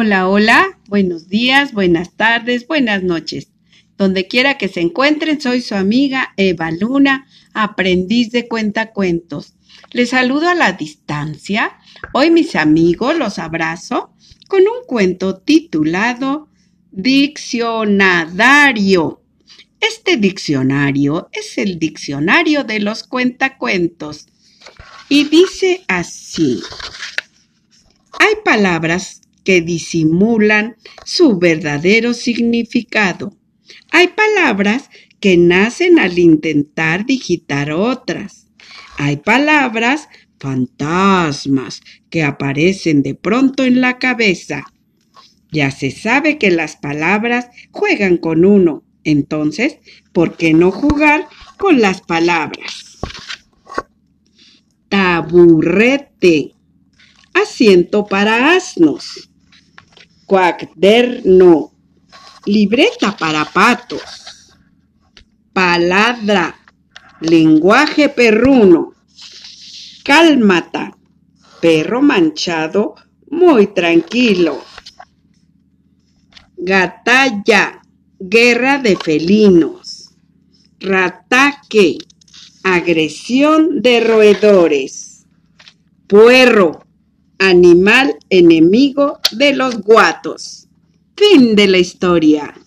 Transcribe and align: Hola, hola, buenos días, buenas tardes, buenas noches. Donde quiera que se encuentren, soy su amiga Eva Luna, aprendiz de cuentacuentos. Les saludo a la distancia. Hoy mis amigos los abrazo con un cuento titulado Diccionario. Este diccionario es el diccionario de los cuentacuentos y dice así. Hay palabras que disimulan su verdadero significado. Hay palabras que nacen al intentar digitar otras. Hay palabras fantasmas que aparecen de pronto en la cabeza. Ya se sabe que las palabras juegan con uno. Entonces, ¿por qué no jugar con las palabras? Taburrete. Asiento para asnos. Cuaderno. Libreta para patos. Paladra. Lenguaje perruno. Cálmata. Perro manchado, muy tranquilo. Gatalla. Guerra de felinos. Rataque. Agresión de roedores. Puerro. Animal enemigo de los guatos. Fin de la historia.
Hola, 0.00 0.28
hola, 0.28 0.78
buenos 0.86 1.28
días, 1.28 1.72
buenas 1.72 2.12
tardes, 2.14 2.68
buenas 2.68 3.02
noches. 3.02 3.48
Donde 3.96 4.28
quiera 4.28 4.56
que 4.56 4.68
se 4.68 4.80
encuentren, 4.80 5.40
soy 5.40 5.60
su 5.60 5.74
amiga 5.74 6.34
Eva 6.36 6.70
Luna, 6.70 7.26
aprendiz 7.52 8.30
de 8.30 8.46
cuentacuentos. 8.46 9.54
Les 9.90 10.10
saludo 10.10 10.48
a 10.50 10.54
la 10.54 10.70
distancia. 10.70 11.78
Hoy 12.12 12.30
mis 12.30 12.54
amigos 12.54 13.18
los 13.18 13.40
abrazo 13.40 14.14
con 14.46 14.60
un 14.60 14.86
cuento 14.86 15.38
titulado 15.38 16.46
Diccionario. 16.92 17.60
Este 19.80 20.16
diccionario 20.16 21.28
es 21.32 21.58
el 21.58 21.80
diccionario 21.80 22.62
de 22.62 22.78
los 22.78 23.02
cuentacuentos 23.02 24.28
y 25.08 25.24
dice 25.24 25.82
así. 25.88 26.62
Hay 28.20 28.34
palabras 28.44 29.22
que 29.48 29.62
disimulan 29.62 30.76
su 31.06 31.38
verdadero 31.38 32.12
significado. 32.12 33.34
Hay 33.90 34.08
palabras 34.08 34.90
que 35.20 35.38
nacen 35.38 35.98
al 35.98 36.18
intentar 36.18 37.06
digitar 37.06 37.72
otras. 37.72 38.48
Hay 38.98 39.16
palabras 39.16 40.10
fantasmas 40.38 41.80
que 42.10 42.24
aparecen 42.24 43.02
de 43.02 43.14
pronto 43.14 43.64
en 43.64 43.80
la 43.80 43.98
cabeza. 43.98 44.66
Ya 45.50 45.70
se 45.70 45.92
sabe 45.92 46.36
que 46.36 46.50
las 46.50 46.76
palabras 46.76 47.46
juegan 47.70 48.18
con 48.18 48.44
uno. 48.44 48.84
Entonces, 49.02 49.78
¿por 50.12 50.36
qué 50.36 50.52
no 50.52 50.70
jugar 50.70 51.26
con 51.56 51.80
las 51.80 52.02
palabras? 52.02 52.98
Taburrete. 54.90 56.52
Asiento 57.32 58.04
para 58.04 58.54
asnos. 58.54 59.27
Cuaderno. 60.28 61.72
Libreta 62.44 63.16
para 63.16 63.46
patos. 63.46 64.02
Paladra. 65.54 66.54
Lenguaje 67.22 68.10
perruno. 68.10 68.92
Cálmata. 70.04 70.94
Perro 71.62 72.02
manchado, 72.02 72.94
muy 73.30 73.68
tranquilo. 73.68 74.62
Gatalla. 76.58 77.80
Guerra 78.20 78.76
de 78.78 78.96
felinos. 78.96 80.10
Rataque. 80.78 81.96
Agresión 82.64 83.80
de 83.80 84.00
roedores. 84.00 85.24
Puerro. 86.06 86.87
Animal 87.38 88.16
enemigo 88.30 89.20
de 89.30 89.52
los 89.54 89.80
guatos. 89.82 90.66
Fin 91.16 91.54
de 91.54 91.68
la 91.68 91.78
historia. 91.78 92.58